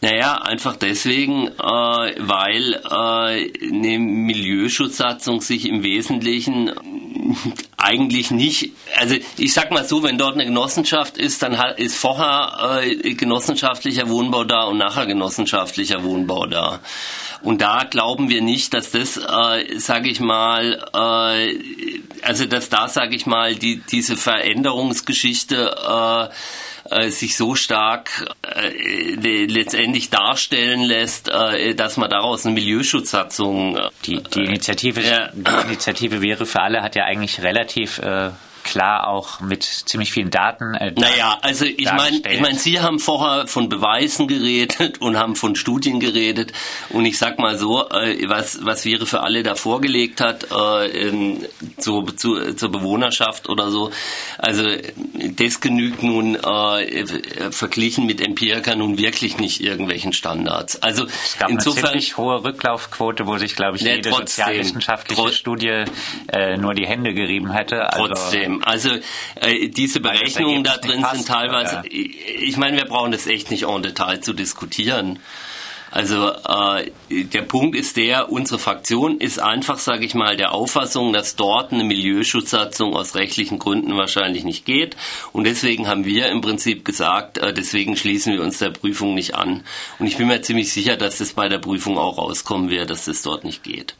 Naja, 0.00 0.42
einfach 0.42 0.76
deswegen, 0.76 1.48
äh, 1.48 1.52
weil 1.58 2.74
äh, 2.74 3.66
eine 3.66 3.98
Milieuschutzsatzung 3.98 5.40
sich 5.40 5.68
im 5.68 5.82
Wesentlichen 5.82 6.72
eigentlich 7.76 8.30
nicht, 8.30 8.70
also 8.96 9.16
ich 9.36 9.52
sag 9.52 9.72
mal 9.72 9.84
so, 9.84 10.04
wenn 10.04 10.16
dort 10.16 10.34
eine 10.34 10.44
Genossenschaft 10.44 11.18
ist, 11.18 11.42
dann 11.42 11.54
ist 11.78 11.96
vorher 11.96 12.80
äh, 12.80 13.14
genossenschaftlicher 13.14 14.08
Wohnbau 14.08 14.44
da 14.44 14.64
und 14.64 14.78
nachher 14.78 15.06
genossenschaftlicher 15.06 16.04
Wohnbau 16.04 16.46
da. 16.46 16.78
Und 17.42 17.60
da 17.60 17.84
glauben 17.84 18.28
wir 18.28 18.40
nicht, 18.40 18.74
dass 18.74 18.92
das, 18.92 19.16
äh, 19.16 19.78
sage 19.78 20.10
ich 20.10 20.20
mal, 20.20 20.80
äh, 20.94 21.58
also 22.22 22.46
dass 22.46 22.68
da, 22.68 22.88
sage 22.88 23.16
ich 23.16 23.26
mal, 23.26 23.56
die, 23.56 23.82
diese 23.90 24.16
Veränderungsgeschichte 24.16 25.76
äh, 25.88 26.34
äh, 26.90 27.10
sich 27.10 27.36
so 27.36 27.54
stark 27.54 28.10
äh, 28.42 29.14
letztendlich 29.46 30.10
darstellen 30.10 30.82
lässt, 30.82 31.28
äh, 31.28 31.74
dass 31.74 31.96
man 31.96 32.10
daraus 32.10 32.44
eine 32.44 32.54
Milieuschutzsatzung. 32.54 33.76
Äh, 33.76 33.88
die, 34.04 34.22
die 34.22 34.44
Initiative, 34.44 35.30
die 35.32 35.66
Initiative 35.66 36.22
wäre 36.22 36.46
für 36.46 36.60
alle 36.60 36.82
hat 36.82 36.96
ja 36.96 37.04
eigentlich 37.04 37.42
relativ 37.42 37.98
äh, 37.98 38.30
klar 38.68 39.08
auch 39.08 39.40
mit 39.40 39.62
ziemlich 39.62 40.12
vielen 40.12 40.30
Daten. 40.30 40.74
Äh, 40.74 40.92
naja, 40.96 41.38
also 41.42 41.64
ich 41.64 41.90
meine, 41.90 42.18
ich 42.28 42.40
mein, 42.40 42.56
Sie 42.56 42.80
haben 42.80 42.98
vorher 42.98 43.46
von 43.46 43.68
Beweisen 43.68 44.28
geredet 44.28 44.98
und 45.00 45.16
haben 45.16 45.36
von 45.36 45.56
Studien 45.56 46.00
geredet 46.00 46.52
und 46.90 47.04
ich 47.06 47.18
sag 47.18 47.38
mal 47.38 47.56
so, 47.56 47.88
äh, 47.88 48.28
was 48.28 48.64
was 48.64 48.84
Vire 48.84 49.06
für 49.06 49.20
alle 49.20 49.42
da 49.42 49.54
vorgelegt 49.54 50.20
hat 50.20 50.48
äh, 50.52 51.08
in, 51.08 51.46
zu, 51.78 52.02
zu, 52.02 52.54
zur 52.54 52.70
Bewohnerschaft 52.70 53.48
oder 53.48 53.70
so, 53.70 53.90
also 54.36 54.64
das 55.36 55.60
genügt 55.60 56.02
nun 56.02 56.34
äh, 56.36 57.50
verglichen 57.50 58.06
mit 58.06 58.20
Empirica 58.20 58.74
nun 58.74 58.98
wirklich 58.98 59.38
nicht 59.38 59.62
irgendwelchen 59.62 60.12
Standards. 60.12 60.82
Also 60.82 61.06
es 61.06 61.38
gab 61.38 61.50
insofern 61.50 61.84
eine 61.84 61.92
ziemlich 61.92 62.16
hohe 62.16 62.44
Rücklaufquote, 62.44 63.26
wo 63.26 63.38
sich 63.38 63.56
glaube 63.56 63.76
ich 63.76 63.82
jede 63.82 64.10
trotzdem, 64.10 64.26
sozialwissenschaftliche 64.26 65.32
Studie 65.32 65.84
äh, 66.32 66.56
nur 66.56 66.74
die 66.74 66.86
Hände 66.86 67.14
gerieben 67.14 67.52
hätte. 67.52 67.92
Also, 67.92 68.08
trotzdem, 68.08 68.57
also 68.62 68.90
äh, 69.36 69.68
diese 69.68 70.00
Berechnungen 70.00 70.64
da 70.64 70.76
drin 70.76 71.04
sind 71.12 71.26
teilweise, 71.26 71.82
ich 71.88 72.56
meine, 72.56 72.76
wir 72.76 72.84
brauchen 72.84 73.12
das 73.12 73.26
echt 73.26 73.50
nicht 73.50 73.64
en 73.64 73.82
Detail 73.82 74.20
zu 74.20 74.32
diskutieren. 74.32 75.18
Also 75.90 76.30
äh, 76.30 76.90
der 77.10 77.42
Punkt 77.42 77.76
ist 77.76 77.96
der, 77.96 78.30
unsere 78.30 78.58
Fraktion 78.58 79.18
ist 79.18 79.38
einfach, 79.38 79.78
sage 79.78 80.04
ich 80.04 80.14
mal, 80.14 80.36
der 80.36 80.52
Auffassung, 80.52 81.12
dass 81.12 81.36
dort 81.36 81.72
eine 81.72 81.84
Milieuschutzsatzung 81.84 82.94
aus 82.94 83.14
rechtlichen 83.14 83.58
Gründen 83.58 83.96
wahrscheinlich 83.96 84.44
nicht 84.44 84.64
geht. 84.64 84.96
Und 85.32 85.44
deswegen 85.44 85.88
haben 85.88 86.04
wir 86.04 86.28
im 86.28 86.40
Prinzip 86.40 86.84
gesagt, 86.84 87.38
äh, 87.38 87.52
deswegen 87.52 87.96
schließen 87.96 88.34
wir 88.34 88.42
uns 88.42 88.58
der 88.58 88.70
Prüfung 88.70 89.14
nicht 89.14 89.34
an. 89.34 89.64
Und 89.98 90.06
ich 90.06 90.16
bin 90.16 90.26
mir 90.26 90.42
ziemlich 90.42 90.72
sicher, 90.72 90.96
dass 90.96 91.18
das 91.18 91.32
bei 91.32 91.48
der 91.48 91.58
Prüfung 91.58 91.98
auch 91.98 92.18
rauskommen 92.18 92.70
wird, 92.70 92.90
dass 92.90 93.06
das 93.06 93.22
dort 93.22 93.44
nicht 93.44 93.62
geht. 93.62 93.94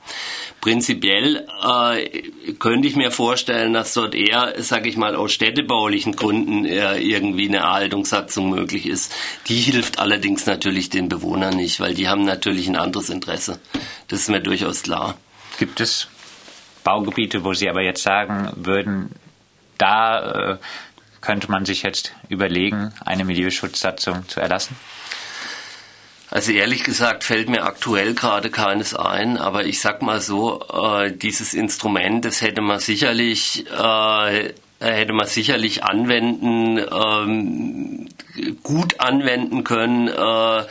Prinzipiell 0.60 1.46
äh, 1.64 2.52
könnte 2.58 2.88
ich 2.88 2.96
mir 2.96 3.10
vorstellen, 3.10 3.72
dass 3.72 3.94
dort 3.94 4.14
eher, 4.14 4.54
sage 4.58 4.88
ich 4.88 4.96
mal, 4.96 5.14
aus 5.14 5.32
städtebaulichen 5.32 6.16
Gründen 6.16 6.64
äh, 6.64 6.98
irgendwie 6.98 7.48
eine 7.48 7.58
Erhaltungssatzung 7.58 8.50
möglich 8.50 8.86
ist. 8.86 9.14
Die 9.46 9.56
hilft 9.56 10.00
allerdings 10.00 10.46
natürlich 10.46 10.90
den 10.90 11.08
Bewohnern 11.08 11.56
nicht, 11.56 11.77
weil 11.80 11.94
die 11.94 12.08
haben 12.08 12.24
natürlich 12.24 12.68
ein 12.68 12.76
anderes 12.76 13.10
Interesse. 13.10 13.58
Das 14.08 14.20
ist 14.20 14.28
mir 14.28 14.40
durchaus 14.40 14.82
klar. 14.82 15.16
Gibt 15.58 15.80
es 15.80 16.08
Baugebiete, 16.84 17.44
wo 17.44 17.52
Sie 17.54 17.68
aber 17.68 17.82
jetzt 17.82 18.02
sagen 18.02 18.50
würden, 18.56 19.10
da 19.76 20.52
äh, 20.52 20.58
könnte 21.20 21.50
man 21.50 21.64
sich 21.64 21.82
jetzt 21.82 22.12
überlegen, 22.28 22.92
eine 23.04 23.24
Milieuschutzsatzung 23.24 24.28
zu 24.28 24.40
erlassen? 24.40 24.76
Also 26.30 26.52
ehrlich 26.52 26.84
gesagt 26.84 27.24
fällt 27.24 27.48
mir 27.48 27.64
aktuell 27.64 28.14
gerade 28.14 28.50
keines 28.50 28.94
ein, 28.94 29.38
aber 29.38 29.64
ich 29.64 29.80
sag 29.80 30.02
mal 30.02 30.20
so, 30.20 30.60
äh, 30.62 31.10
dieses 31.10 31.54
Instrument, 31.54 32.24
das 32.24 32.42
hätte 32.42 32.60
man 32.60 32.80
sicherlich 32.80 33.64
äh, 33.70 34.52
hätte 34.80 35.12
man 35.12 35.26
sicherlich 35.26 35.84
anwenden, 35.84 36.78
ähm, 36.78 38.08
gut 38.62 39.00
anwenden 39.00 39.64
können. 39.64 40.08
Äh, 40.08 40.64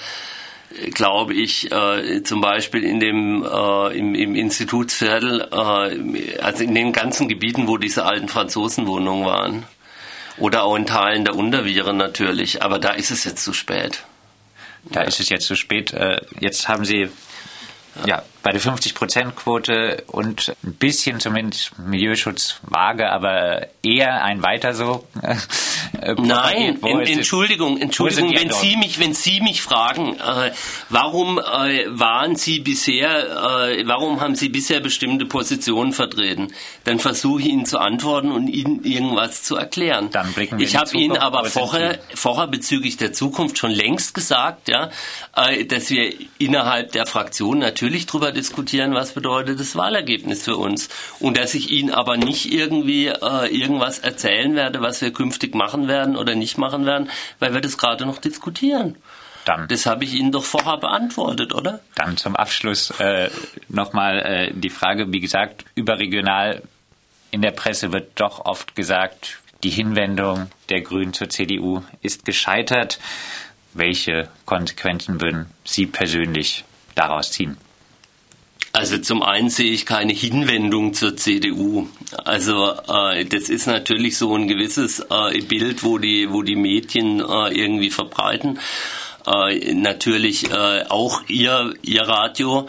glaube 0.93 1.33
ich, 1.33 1.71
äh, 1.71 2.23
zum 2.23 2.41
Beispiel 2.41 2.83
in 2.83 2.99
dem, 2.99 3.43
äh, 3.43 3.97
im, 3.97 4.15
im 4.15 4.35
Institutsviertel, 4.35 5.47
äh, 5.51 6.39
also 6.41 6.63
in 6.63 6.75
den 6.75 6.91
ganzen 6.91 7.27
Gebieten, 7.27 7.67
wo 7.67 7.77
diese 7.77 8.05
alten 8.05 8.27
Franzosenwohnungen 8.27 9.25
waren. 9.25 9.63
Oder 10.37 10.63
auch 10.63 10.75
in 10.75 10.85
Teilen 10.85 11.25
der 11.25 11.35
Unterviren 11.35 11.97
natürlich, 11.97 12.61
aber 12.61 12.77
da 12.77 12.91
ist 12.91 13.09
es 13.09 13.23
jetzt 13.23 13.43
zu 13.43 13.53
spät. 13.53 14.03
Da 14.83 15.01
ist 15.01 15.19
es 15.19 15.29
jetzt 15.29 15.47
zu 15.47 15.55
spät. 15.55 15.93
Äh, 15.93 16.21
jetzt 16.39 16.67
haben 16.67 16.85
Sie 16.85 17.09
Ja, 18.05 18.23
bei 18.43 18.51
der 18.51 18.61
50-Prozent-Quote 18.61 20.03
und 20.07 20.55
ein 20.63 20.73
bisschen 20.73 21.19
zumindest 21.19 21.77
Milieuschutz 21.79 22.59
vage, 22.63 23.11
aber 23.11 23.67
eher 23.83 24.23
ein 24.23 24.43
weiter 24.43 24.73
so. 24.73 25.05
Äh, 26.01 26.15
Nein, 26.17 26.79
in, 26.85 26.99
Entschuldigung, 26.99 27.79
Entschuldigung, 27.79 28.33
wenn 28.33 28.51
Sie 28.51 28.75
mich, 28.75 28.99
wenn 28.99 29.13
Sie 29.13 29.41
mich 29.41 29.61
fragen, 29.61 30.15
äh, 30.15 30.51
warum 30.89 31.39
äh, 31.39 31.85
waren 31.87 32.35
Sie 32.35 32.59
bisher, 32.59 33.69
äh, 33.69 33.87
warum 33.87 34.19
haben 34.19 34.35
Sie 34.35 34.49
bisher 34.49 34.79
bestimmte 34.79 35.25
Positionen 35.25 35.93
vertreten, 35.93 36.53
dann 36.83 36.99
versuche 36.99 37.41
ich 37.41 37.47
Ihnen 37.47 37.65
zu 37.65 37.79
antworten 37.79 38.31
und 38.31 38.47
Ihnen 38.47 38.83
irgendwas 38.83 39.43
zu 39.43 39.55
erklären. 39.55 40.09
Dann 40.11 40.33
blicken 40.33 40.59
wir 40.59 40.65
ich 40.65 40.75
habe 40.75 40.95
Ihnen 40.95 41.17
aber 41.17 41.45
vorher, 41.45 41.99
vorher 42.13 42.47
bezüglich 42.47 42.97
der 42.97 43.13
Zukunft 43.13 43.57
schon 43.57 43.71
längst 43.71 44.13
gesagt, 44.13 44.67
ja, 44.67 44.89
äh, 45.35 45.65
dass 45.65 45.89
wir 45.89 46.13
innerhalb 46.37 46.91
der 46.91 47.05
Fraktion 47.05 47.59
natürlich 47.59 48.05
darüber 48.05 48.31
diskutieren, 48.37 48.93
was 48.93 49.13
bedeutet 49.13 49.59
das 49.59 49.75
Wahlergebnis 49.75 50.43
für 50.43 50.55
uns. 50.55 50.89
Und 51.19 51.37
dass 51.37 51.53
ich 51.53 51.71
Ihnen 51.71 51.91
aber 51.91 52.15
nicht 52.15 52.51
irgendwie 52.51 53.07
äh, 53.07 53.47
irgendwas 53.47 53.99
erzählen 53.99 54.55
werde, 54.55 54.81
was 54.81 55.01
wir 55.01 55.11
künftig 55.11 55.55
machen 55.55 55.87
werden 55.87 56.15
oder 56.15 56.35
nicht 56.35 56.57
machen 56.57 56.85
werden, 56.85 57.09
weil 57.39 57.53
wir 57.53 57.61
das 57.61 57.77
gerade 57.77 58.05
noch 58.05 58.19
diskutieren. 58.19 58.95
Dann, 59.45 59.67
das 59.67 59.85
habe 59.85 60.03
ich 60.03 60.13
Ihnen 60.13 60.31
doch 60.31 60.43
vorher 60.43 60.77
beantwortet, 60.77 61.53
oder? 61.53 61.79
Dann 61.95 62.17
zum 62.17 62.35
Abschluss 62.35 62.91
äh, 62.99 63.29
nochmal 63.69 64.19
äh, 64.19 64.51
die 64.53 64.69
Frage, 64.69 65.11
wie 65.11 65.21
gesagt, 65.21 65.65
überregional 65.75 66.61
in 67.31 67.41
der 67.41 67.51
Presse 67.51 67.91
wird 67.91 68.19
doch 68.19 68.45
oft 68.45 68.75
gesagt, 68.75 69.39
die 69.63 69.69
Hinwendung 69.69 70.49
der 70.69 70.81
Grünen 70.81 71.13
zur 71.13 71.29
CDU 71.29 71.83
ist 72.01 72.25
gescheitert. 72.25 72.99
Welche 73.73 74.29
Konsequenzen 74.45 75.21
würden 75.21 75.47
Sie 75.63 75.85
persönlich 75.85 76.63
daraus 76.95 77.31
ziehen? 77.31 77.57
Also 78.77 78.99
zum 78.99 79.23
einen 79.23 79.49
sehe 79.49 79.71
ich 79.71 79.87
keine 79.87 80.13
Hinwendung 80.13 80.93
zur 80.93 81.17
CDU. 81.17 81.87
Also 82.25 82.73
äh, 82.87 83.25
das 83.25 83.49
ist 83.49 83.65
natürlich 83.65 84.19
so 84.19 84.35
ein 84.35 84.47
gewisses 84.47 84.99
äh, 84.99 85.41
Bild, 85.41 85.83
wo 85.83 85.97
die, 85.97 86.31
wo 86.31 86.43
die 86.43 86.55
Medien 86.55 87.19
äh, 87.19 87.59
irgendwie 87.59 87.89
verbreiten. 87.89 88.59
Äh, 89.25 89.73
natürlich 89.73 90.51
äh, 90.51 90.83
auch 90.89 91.23
ihr, 91.27 91.73
ihr 91.81 92.03
Radio 92.03 92.67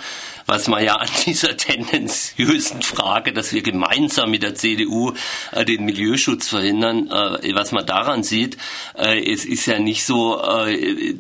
was 0.49 0.67
man 0.67 0.83
ja 0.83 0.97
an 0.97 1.09
dieser 1.26 1.57
tendenziösen 1.59 2.81
Frage, 2.81 3.35
dass 3.35 3.52
wir 3.52 3.62
gemeinsam 3.62 4.31
mit 4.31 4.43
der 4.43 4.55
CDU 4.55 5.12
äh, 5.52 5.67
den 5.67 5.85
Milieuschutz 5.85 6.49
verhindern, 6.49 7.11
äh, 7.11 7.55
was 7.55 7.71
man 7.71 7.85
daran 7.85 8.23
sieht, 8.23 8.57
äh, 8.97 9.31
es 9.31 9.45
ist 9.45 9.67
ja 9.67 9.78
nicht 9.78 10.07
so, 10.07 10.43
äh, 10.43 11.14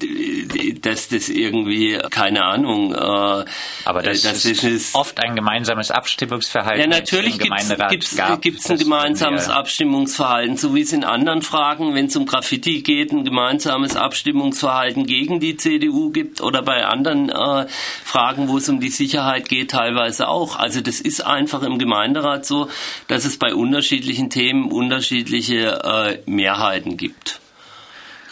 dass 0.80 1.08
das 1.08 1.28
irgendwie, 1.28 1.98
keine 2.10 2.42
Ahnung, 2.44 2.94
äh, 2.94 2.96
aber 2.96 4.02
das, 4.02 4.22
das 4.22 4.46
ist, 4.46 4.64
ist, 4.64 4.94
oft 4.94 5.18
ein 5.20 5.36
gemeinsames 5.36 5.90
Abstimmungsverhalten. 5.90 6.80
Ja, 6.80 6.86
natürlich 6.86 7.38
gibt 7.38 7.54
es 7.60 8.70
ein 8.70 8.78
gemeinsames 8.78 9.50
Abstimmungsverhalten, 9.50 10.56
so 10.56 10.74
wie 10.74 10.80
es 10.80 10.94
in 10.94 11.04
anderen 11.04 11.42
Fragen, 11.42 11.94
wenn 11.94 12.06
es 12.06 12.16
um 12.16 12.24
Graffiti 12.24 12.80
geht, 12.80 13.12
ein 13.12 13.24
gemeinsames 13.24 13.94
Abstimmungsverhalten 13.94 15.04
gegen 15.04 15.38
die 15.38 15.58
CDU 15.58 16.10
gibt 16.12 16.40
oder 16.40 16.62
bei 16.62 16.86
anderen 16.86 17.28
äh, 17.28 17.66
Fragen, 18.02 18.48
wo 18.48 18.56
es 18.56 18.70
um 18.70 18.80
die 18.80 18.88
Sicherheit 18.88 19.17
Sicherheit 19.18 19.48
geht 19.48 19.72
teilweise 19.72 20.28
auch. 20.28 20.56
Also 20.56 20.80
das 20.80 21.00
ist 21.00 21.26
einfach 21.26 21.62
im 21.62 21.78
Gemeinderat 21.78 22.46
so, 22.46 22.70
dass 23.08 23.24
es 23.24 23.36
bei 23.36 23.52
unterschiedlichen 23.52 24.30
Themen 24.30 24.70
unterschiedliche 24.70 25.82
äh, 25.82 26.30
Mehrheiten 26.30 26.96
gibt. 26.96 27.40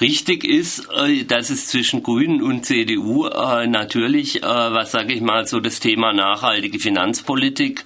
Richtig 0.01 0.45
ist, 0.45 0.89
äh, 0.97 1.25
dass 1.25 1.51
es 1.51 1.67
zwischen 1.67 2.05
Grünen 2.05 2.41
und 2.41 2.65
CDU 2.65 3.27
äh, 3.27 3.67
natürlich, 3.67 4.45
äh, 4.45 4.47
was 4.47 4.93
sage 4.93 5.13
ich 5.13 5.21
mal, 5.21 5.45
so 5.49 5.59
das 5.59 5.81
Thema 5.81 6.13
nachhaltige 6.13 6.79
Finanzpolitik 6.79 7.85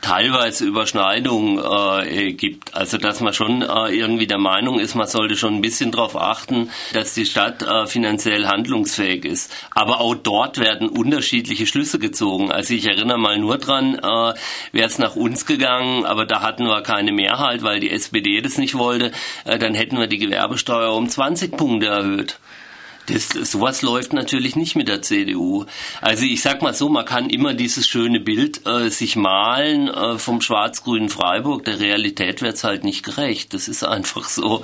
teilweise 0.00 0.64
Überschneidungen 0.64 1.58
äh, 1.58 2.32
gibt. 2.32 2.74
Also 2.74 2.98
dass 2.98 3.20
man 3.20 3.32
schon 3.32 3.62
äh, 3.62 3.88
irgendwie 3.94 4.26
der 4.26 4.38
Meinung 4.38 4.78
ist, 4.78 4.94
man 4.94 5.06
sollte 5.06 5.36
schon 5.36 5.54
ein 5.56 5.62
bisschen 5.62 5.90
darauf 5.90 6.16
achten, 6.16 6.70
dass 6.92 7.14
die 7.14 7.26
Stadt 7.26 7.62
äh, 7.62 7.86
finanziell 7.86 8.46
handlungsfähig 8.46 9.24
ist. 9.24 9.52
Aber 9.70 10.00
auch 10.00 10.14
dort 10.14 10.58
werden 10.58 10.88
unterschiedliche 10.88 11.66
Schlüsse 11.66 11.98
gezogen. 11.98 12.52
Also 12.52 12.74
ich 12.74 12.86
erinnere 12.86 13.18
mal 13.18 13.38
nur 13.38 13.58
dran, 13.58 13.94
äh, 13.96 14.34
wäre 14.72 14.86
es 14.86 14.98
nach 14.98 15.16
uns 15.16 15.46
gegangen, 15.46 16.04
aber 16.04 16.26
da 16.26 16.42
hatten 16.42 16.66
wir 16.66 16.82
keine 16.82 17.12
Mehrheit, 17.12 17.62
weil 17.62 17.80
die 17.80 17.90
SPD 17.90 18.40
das 18.40 18.58
nicht 18.58 18.76
wollte, 18.76 19.12
äh, 19.44 19.58
dann 19.58 19.74
hätten 19.74 19.98
wir 19.98 20.06
die 20.06 20.18
Gewerbesteuer 20.18 20.94
um 20.94 21.08
20 21.08 21.56
Punkte 21.56 21.86
erhöht. 21.86 22.38
Das, 23.06 23.28
sowas 23.28 23.82
läuft 23.82 24.12
natürlich 24.12 24.56
nicht 24.56 24.76
mit 24.76 24.88
der 24.88 25.02
CDU. 25.02 25.64
Also 26.00 26.24
ich 26.24 26.42
sag 26.42 26.62
mal 26.62 26.74
so, 26.74 26.88
man 26.88 27.04
kann 27.04 27.30
immer 27.30 27.54
dieses 27.54 27.86
schöne 27.86 28.20
Bild 28.20 28.66
äh, 28.66 28.90
sich 28.90 29.16
malen 29.16 29.88
äh, 29.88 30.18
vom 30.18 30.40
schwarz-grünen 30.40 31.08
Freiburg. 31.08 31.64
Der 31.64 31.78
Realität 31.78 32.42
wird's 32.42 32.64
halt 32.64 32.84
nicht 32.84 33.04
gerecht. 33.04 33.54
Das 33.54 33.68
ist 33.68 33.84
einfach 33.84 34.24
so. 34.28 34.62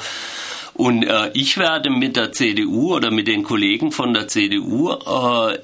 Und 0.74 1.04
äh, 1.04 1.30
ich 1.34 1.58
werde 1.58 1.90
mit 1.90 2.16
der 2.16 2.32
CDU 2.32 2.94
oder 2.94 3.10
mit 3.10 3.28
den 3.28 3.42
Kollegen 3.42 3.92
von 3.92 4.14
der 4.14 4.28
CDU, 4.28 4.90
äh, 4.90 5.58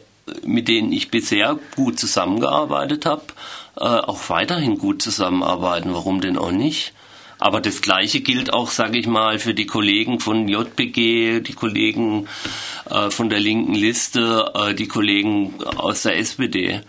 mit 0.45 0.69
denen 0.69 0.93
ich 0.93 1.11
bisher 1.11 1.59
gut 1.75 1.99
zusammengearbeitet 1.99 3.07
habe, 3.07 3.23
äh, 3.77 3.85
auch 3.85 4.29
weiterhin 4.29 4.79
gut 4.79 5.03
zusammenarbeiten. 5.03 5.95
Warum 5.95 6.21
denn 6.21 6.37
auch 6.37 6.53
nicht? 6.53 6.93
Aber 7.39 7.61
das 7.61 7.83
Gleiche 7.83 8.21
gilt 8.21 8.53
auch, 8.53 8.71
sage 8.71 8.99
ich 8.99 9.07
mal, 9.07 9.39
für 9.39 9.55
die 9.55 9.67
Kollegen 9.67 10.21
von 10.21 10.49
JPG, 10.49 11.41
die 11.41 11.53
Kollegen 11.53 12.29
äh, 12.91 13.11
von 13.11 13.31
der 13.31 13.41
linken 13.41 13.75
Liste, 13.75 14.53
äh, 14.55 14.75
die 14.75 14.89
Kollegen 14.89 15.55
aus 15.77 16.03
der 16.03 16.19
SPD. 16.19 16.81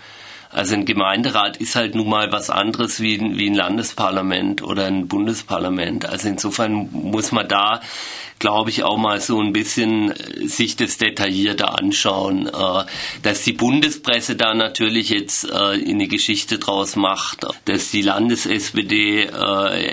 Also 0.52 0.74
ein 0.74 0.86
Gemeinderat 0.86 1.58
ist 1.58 1.76
halt 1.76 1.94
nun 1.94 2.10
mal 2.10 2.32
was 2.32 2.50
anderes 2.50 3.00
wie, 3.00 3.20
wie 3.38 3.50
ein 3.50 3.54
Landesparlament 3.54 4.64
oder 4.64 4.86
ein 4.86 5.08
Bundesparlament. 5.08 6.06
Also 6.06 6.28
insofern 6.28 6.90
muss 6.92 7.32
man 7.32 7.48
da, 7.48 7.82
glaube 8.40 8.72
ich, 8.72 8.84
auch 8.84 8.98
mal 8.98 9.22
so 9.22 9.40
ein 9.40 9.54
bisschen 9.54 10.10
äh, 10.12 10.48
sich 10.48 10.76
das 10.76 10.98
detaillierter 10.98 11.78
anschauen. 11.78 12.48
Äh, 12.48 12.86
dass 13.22 13.44
die 13.44 13.54
Bundespresse 13.54 14.36
da 14.36 14.56
natürlich 14.56 15.10
jetzt 15.10 15.48
äh, 15.52 15.54
eine 15.54 16.08
Geschichte 16.08 16.58
draus 16.58 16.96
macht, 16.96 17.46
dass 17.66 17.92
die 17.92 18.02
Landes-SPD 18.02 19.30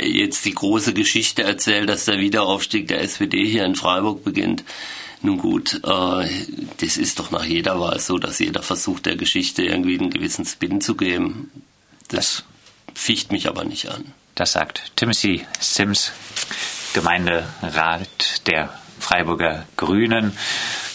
jetzt 0.03 0.45
die 0.45 0.55
große 0.55 0.95
Geschichte 0.95 1.43
erzählt, 1.43 1.89
dass 1.89 2.07
der 2.07 2.19
Wiederaufstieg 2.19 2.89
der 2.89 3.03
SPD 3.03 3.45
hier 3.45 3.65
in 3.65 3.75
Freiburg 3.75 4.25
beginnt 4.25 4.65
nun 5.23 5.39
gut, 5.39 5.81
äh, 5.85 6.29
das 6.79 6.97
ist 6.97 7.19
doch 7.19 7.31
nach 7.31 7.45
jeder 7.45 7.81
Wahl 7.81 7.99
so, 8.01 8.19
dass 8.19 8.39
jeder 8.39 8.63
versucht, 8.63 9.07
der 9.07 9.17
Geschichte 9.17 9.63
irgendwie 9.63 9.99
einen 9.99 10.11
gewissen 10.11 10.45
Spin 10.45 10.81
zu 10.81 10.95
geben. 10.95 11.51
Das 12.09 12.45
ficht 12.95 13.33
mich 13.33 13.49
aber 13.49 13.65
nicht 13.65 13.91
an. 13.91 14.13
Das 14.35 14.53
sagt 14.53 14.93
Timothy 14.97 15.47
Sims, 15.61 16.13
Gemeinderat 16.93 18.47
der 18.47 18.79
Freiburger 18.99 19.67
Grünen. 19.77 20.37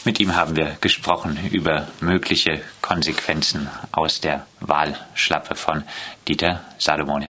Mit 0.03 0.19
ihm 0.19 0.35
haben 0.35 0.55
wir 0.55 0.77
gesprochen 0.81 1.37
über 1.51 1.87
mögliche 1.99 2.61
Konsequenzen 2.81 3.69
aus 3.91 4.19
der 4.19 4.47
Wahlschlappe 4.59 5.55
von 5.55 5.83
Dieter 6.27 6.65
Salomon. 6.79 7.19